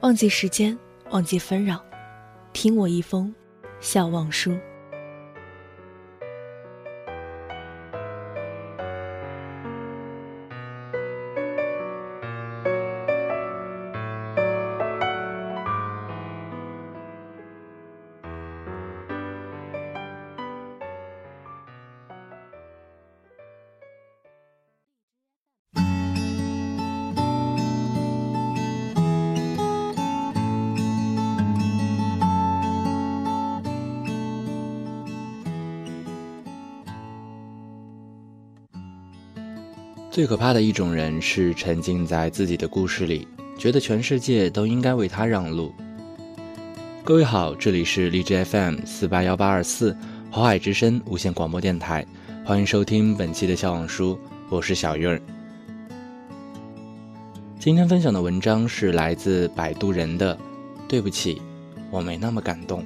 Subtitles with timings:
[0.00, 0.78] 忘记时间，
[1.10, 1.84] 忘记纷扰，
[2.52, 3.34] 听我一封
[3.80, 4.56] 笑忘书。
[40.18, 45.72] 最可怕的一种人是沉浸在自己的故事里，觉得全世界都应该为他让路。
[47.04, 49.96] 各位好，这里是荔枝 FM 四八幺八二四
[50.28, 52.04] 华海之声无线广播电台，
[52.44, 55.22] 欢迎收听本期的笑忘书，我是小韵儿。
[57.60, 60.36] 今天分享的文章是来自摆渡人的，
[60.88, 61.40] 对不起，
[61.92, 62.84] 我没那么感动。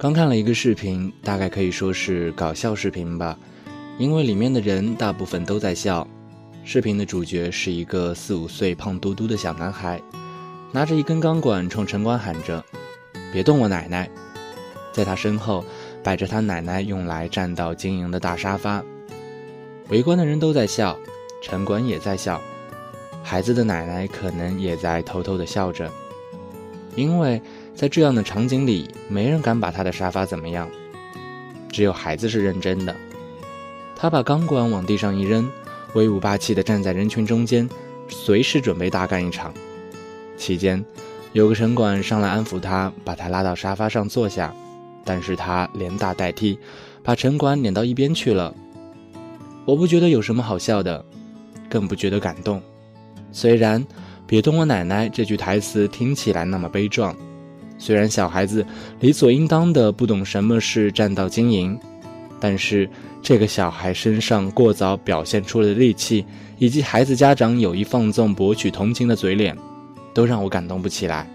[0.00, 3.38] 刚看了一个视频，大概可以说是搞笑视频吧，
[3.98, 6.08] 因为里面的人大部分都在笑。
[6.64, 10.00] 视频的主角是一个四五岁、胖嘟嘟的小男孩，
[10.72, 12.64] 拿着一根钢管冲城管喊着
[13.30, 14.08] ：“别动我奶奶！”
[14.90, 15.62] 在他身后
[16.02, 18.82] 摆着他奶奶用来占道经营的大沙发。
[19.90, 20.98] 围观的人都在笑，
[21.42, 22.40] 城管也在笑，
[23.22, 25.92] 孩子的奶奶可能也在偷偷的笑着，
[26.96, 27.38] 因为。
[27.80, 30.68] 在这样的场景里，没人敢把他的沙发怎么样，
[31.72, 32.94] 只有孩子是认真的。
[33.96, 35.50] 他把钢管往地上一扔，
[35.94, 37.66] 威武霸气地站在人群中间，
[38.06, 39.50] 随时准备大干一场。
[40.36, 40.84] 期间，
[41.32, 44.54] 有个城管上来安抚他，把他拉到沙发上坐下，
[45.02, 46.58] 但是他连打带踢，
[47.02, 48.54] 把城管撵到一边去了。
[49.64, 51.02] 我不觉得有什么好笑的，
[51.70, 52.60] 更不觉得感动。
[53.32, 53.82] 虽然
[54.28, 57.16] “别动我奶奶”这句台词听起来那么悲壮。
[57.80, 58.64] 虽然小孩子
[59.00, 61.76] 理所应当的不懂什么是占道经营，
[62.38, 62.88] 但是
[63.22, 66.24] 这个小孩身上过早表现出的戾气，
[66.58, 69.56] 以及孩子家长有意放纵博取同情的嘴脸，
[70.12, 71.26] 都让我感动不起来。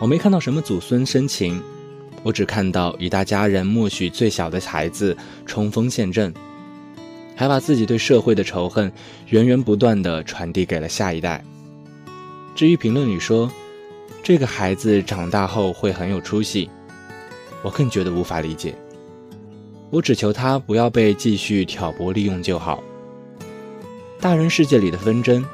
[0.00, 1.62] 我没看到什么祖孙深情，
[2.24, 5.16] 我只看到一大家人默许最小的孩子
[5.46, 6.34] 冲锋陷阵，
[7.36, 8.92] 还把自己对社会的仇恨
[9.28, 11.42] 源源不断的传递给了下一代。
[12.56, 13.52] 至于评论里说，
[14.22, 16.70] 这个孩子长大后会很有出息，
[17.62, 18.74] 我更觉得无法理解。
[19.90, 22.82] 我只求他不要被继续挑拨利用就好。
[24.18, 25.44] 大人世界里的纷争，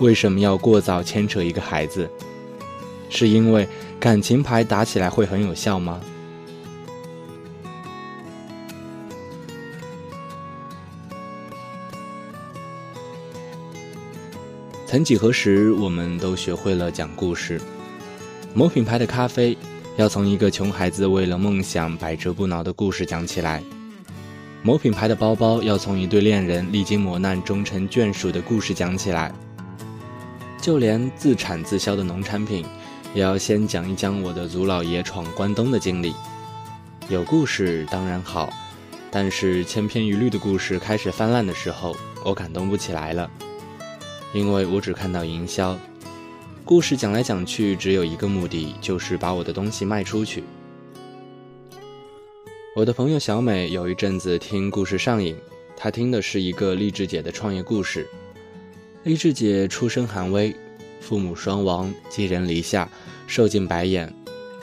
[0.00, 2.10] 为什么要过早牵扯一个孩子？
[3.08, 3.68] 是因为
[4.00, 6.00] 感情牌打起来会很有效吗？
[14.90, 17.60] 曾几何时，我们都学会了讲故事。
[18.52, 19.56] 某品牌的咖啡，
[19.96, 23.62] 要从一个穷孩子为了梦想百折不挠的故事讲起来；
[24.64, 29.32] 某品牌的包包，要从一对恋人历经磨难终成眷属的故事讲起来。
[30.60, 32.66] 就连自产自销的农产品，
[33.14, 36.12] 也要先讲一讲我的祖老爷闯关东的经历。
[37.08, 38.52] 有故事当然好，
[39.08, 41.94] 但是千篇一律的故事开始泛滥的时候，
[42.24, 43.30] 我感动不起来了。
[44.32, 45.76] 因为我只看到营销，
[46.64, 50.44] 故事讲来讲去只有一个目的，就是把我的东西卖出去。
[52.76, 55.36] 我的朋友小美有一阵子听故事上瘾，
[55.76, 58.06] 她听的是一个励志姐的创业故事。
[59.02, 60.54] 励志姐出身寒微，
[61.00, 62.88] 父母双亡，寄人篱下，
[63.26, 64.14] 受尽白眼。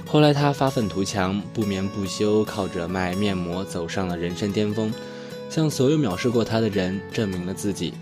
[0.06, 4.94] 后来她发愤图强，不眠不休，靠着卖面膜走上了人生巅峰，
[5.50, 7.94] 向所有藐视过她的人证明了自己。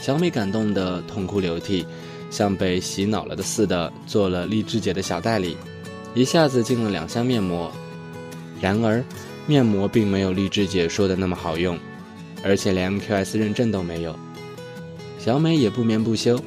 [0.00, 1.86] 小美感动得痛哭流涕，
[2.30, 5.58] 像被洗脑了的似的，做了励志姐的小代理，
[6.14, 7.70] 一下子进了两箱面膜。
[8.60, 9.04] 然而，
[9.46, 11.78] 面膜并没有励志姐说的那么好用，
[12.42, 14.18] 而且连 MQS 认证都没有。
[15.18, 16.42] 小美也不眠不休，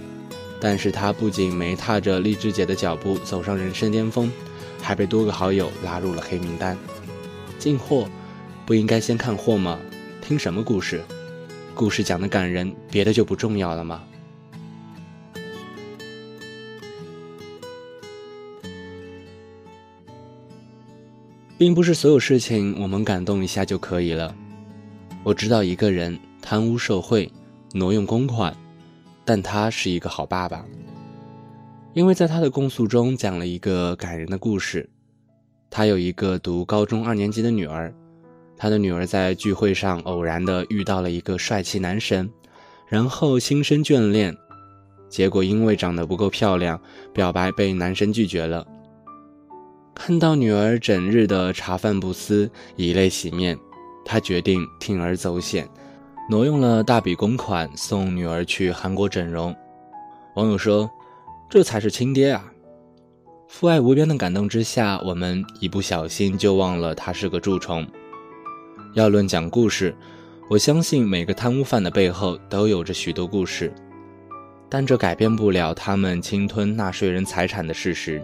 [0.60, 4.32] 但是她不仅没踏着励志姐的脚步走上人生巅峰，
[4.82, 6.76] 还被多个好友拉入了黑名单。
[7.60, 8.10] 进货
[8.66, 9.80] 不应该先看货吗？
[10.24, 11.04] 听什么故事？
[11.75, 14.04] 故事讲的感人，别的就不重要了吗？
[21.58, 24.36] 并不是所有事情我们感动一下就可以了。
[25.24, 27.31] 我知道一个人贪污受贿，
[27.74, 28.56] 挪用公款，
[29.26, 30.66] 但他是一个好爸爸，
[31.94, 34.88] 因为在他的供述中讲了一个感人的故事。
[35.72, 37.94] 他有一个读高中二年级的女儿。
[38.58, 42.30] 他的女儿在聚会上偶然的遇到了一个帅气男神，
[42.88, 44.36] 然后心生眷恋，
[45.10, 46.80] 结果因为长得不够漂亮，
[47.14, 48.66] 表白被男神拒绝了。
[49.96, 53.58] 看到女儿整日的茶饭不思，以泪洗面，
[54.04, 55.68] 他决定铤而走险，
[56.30, 59.56] 挪用了大笔公款送女儿去韩国整容。
[60.36, 60.90] 网友说
[61.50, 62.52] ：“这才是亲爹啊！”
[63.48, 67.86] 父爱无边的感动之下，我们一不小心就忘了他是个蛀虫。
[68.94, 69.95] 要论讲故事，
[70.48, 73.74] 我相信每个贪污犯的背后都有着许多故事，
[74.69, 78.22] 但这改变不了他们侵吞纳税人财产的事实。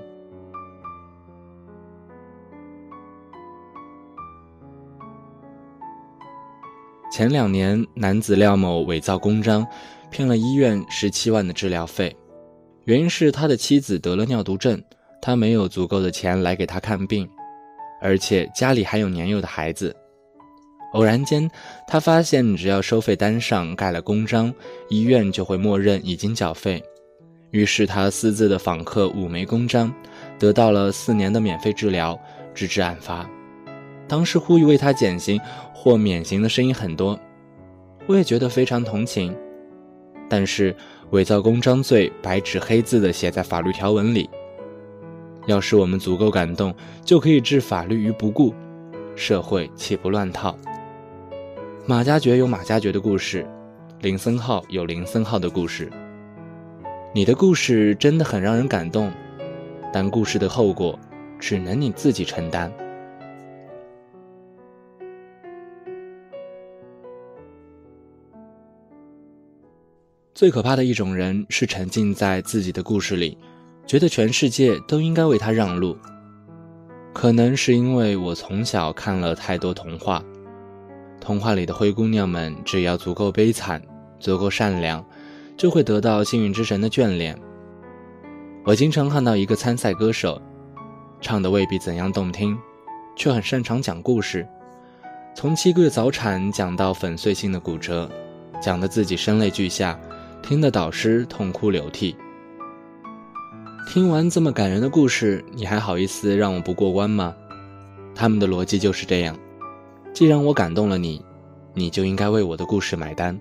[7.11, 9.65] 前两年，男子廖某伪造公章，
[10.11, 12.15] 骗了医院十七万的治疗费，
[12.85, 14.79] 原因是他的妻子得了尿毒症，
[15.19, 17.27] 他没有足够的钱来给他看病，
[17.99, 19.95] 而且家里还有年幼的孩子。
[20.93, 21.49] 偶然间，
[21.87, 24.53] 他发现只要收费单上盖了公章，
[24.89, 26.83] 医院就会默认已经缴费。
[27.51, 29.93] 于是他私自的访客五枚公章，
[30.37, 32.19] 得到了四年的免费治疗，
[32.53, 33.27] 直至案发。
[34.07, 35.39] 当时呼吁为他减刑
[35.73, 37.19] 或免刑的声音很多，
[38.07, 39.35] 我也觉得非常同情。
[40.27, 40.75] 但是
[41.11, 44.29] 伪造公章罪白纸黑字的写在法律条文里，
[45.47, 48.53] 要是我们足够感动，就可以置法律于不顾，
[49.15, 50.55] 社会岂不乱套？
[51.89, 53.43] 马加爵有马加爵的故事，
[53.99, 55.91] 林森浩有林森浩的故事。
[57.15, 59.11] 你的故事真的很让人感动，
[59.91, 60.99] 但故事的后果
[61.39, 62.71] 只能你自己承担。
[70.35, 73.35] 最可怕的一种人是沉浸在自己的故事里，
[73.87, 75.97] 觉得全世界都应该为他让路。
[77.15, 80.23] 可能是因为我从小看了太多童话。
[81.19, 83.81] 童话里的灰姑娘们，只要足够悲惨、
[84.19, 85.05] 足够善良，
[85.57, 87.37] 就会得到幸运之神的眷恋。
[88.65, 90.41] 我经常看到一个参赛歌手，
[91.21, 92.57] 唱的未必怎样动听，
[93.15, 94.47] 却很擅长讲故事，
[95.35, 98.09] 从七个月早产讲到粉碎性的骨折，
[98.61, 99.99] 讲得自己声泪俱下，
[100.41, 102.15] 听得导师痛哭流涕。
[103.87, 107.35] 听完这么感人的故事，你还好意思让我不过关吗？
[108.13, 109.35] 他们的逻辑就是这样。
[110.13, 111.23] 既然我感动了你，
[111.73, 113.39] 你就应该为我的故事买单。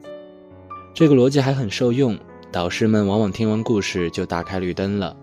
[0.94, 2.16] 这个逻辑还很受用，
[2.52, 5.16] 导师们往往听完故事就打开绿灯了。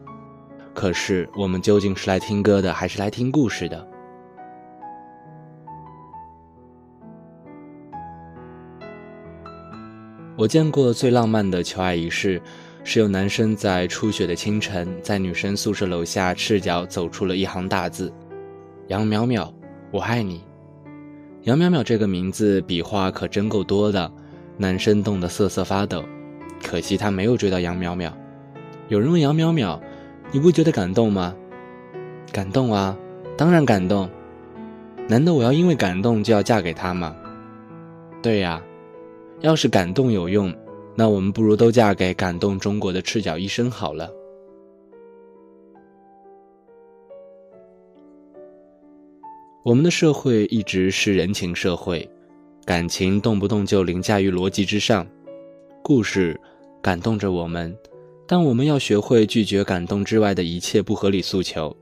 [0.73, 3.87] 可是我们究竟是来听歌的，还是来听故事的？
[10.37, 12.41] 我见过最浪漫的求爱仪式，
[12.83, 18.11] 是有男生在初雪的清晨，在女生宿舍楼下赤脚走出了一行大字
[18.89, 19.49] ：“杨淼淼，
[19.91, 20.43] 我爱你。”
[21.45, 24.11] 杨淼淼这个名字笔画可真够多的，
[24.57, 26.03] 男生冻得瑟瑟发抖。
[26.63, 28.11] 可惜他没有追到杨淼淼。
[28.87, 29.79] 有人问杨淼淼
[30.33, 31.35] ：“你不觉得感动吗？”
[32.33, 32.97] 感动啊，
[33.37, 34.09] 当然感动。
[35.07, 37.15] 难道我要因为感动就要嫁给他吗？
[38.23, 38.59] 对呀，
[39.41, 40.51] 要是感动有用，
[40.95, 44.09] 那我们不如都嫁给感动中国的赤脚医生好了。
[49.65, 52.07] 我们的社会一直是人情社会，
[52.65, 55.07] 感情动不动就凌驾于逻辑之上。
[55.81, 56.39] 故事
[56.83, 57.75] 感动着我们，
[58.27, 61.75] 但我们要学会拒绝感动之外的一切不合理诉求，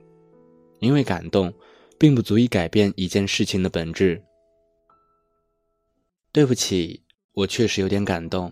[0.80, 1.54] 因为感动
[2.00, 4.24] 并不足以改变一件事情的本质。
[6.32, 7.02] 对不起，
[7.34, 8.50] 我确实有点感动，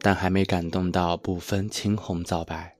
[0.00, 2.74] 但还没感动到不分青红皂白。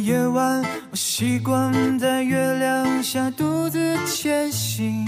[0.00, 5.04] 夜晚，我习惯在月亮下独自前行，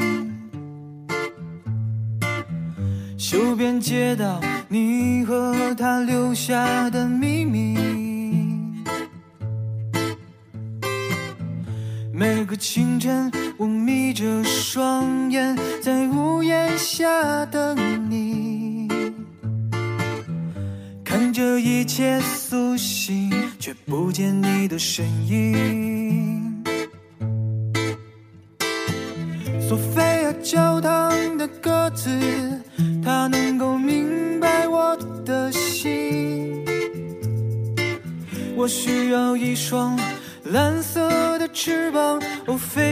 [3.17, 7.79] 修边街道，你和他留下的秘密。
[12.13, 17.77] 每个清晨，我眯着双眼，在屋檐下等
[18.11, 18.89] 你，
[21.03, 23.32] 看着一切苏醒。
[23.63, 26.65] 却不见你的身影。
[29.61, 32.11] 索菲亚教堂的鸽子，
[33.05, 36.65] 它能够明白我的心。
[38.57, 39.97] 我需要一双
[40.47, 42.92] 蓝色的翅膀，哦，飞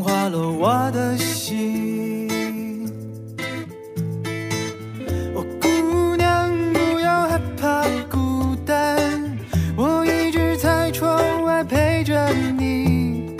[0.00, 2.26] 融化了我的心。
[5.34, 8.98] 哦，姑娘，不要害怕孤单，
[9.76, 13.36] 我一直在窗外陪着你。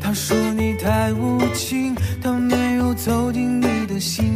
[0.00, 4.27] 他说你太无情，他没有走进你的心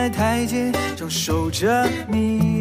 [0.00, 2.59] 在台阶上守着你。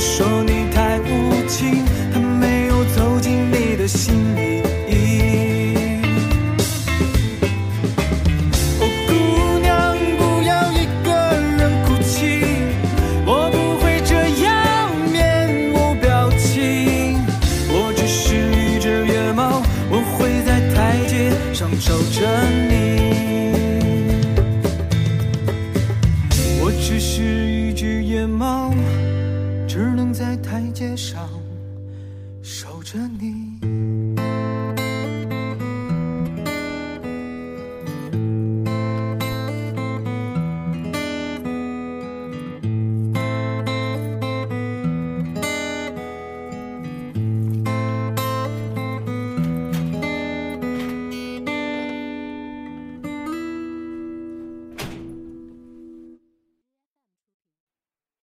[0.00, 4.19] 说你太无情，他没有走进你的心。
[32.92, 33.39] 着你。